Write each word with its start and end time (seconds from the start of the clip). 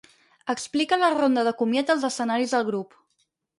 Explica 0.53 0.99
la 1.01 1.09
ronda 1.17 1.45
de 1.49 1.53
comiat 1.61 1.93
dels 1.93 2.09
escenaris 2.11 2.59
del 2.59 2.69
grup. 2.73 3.01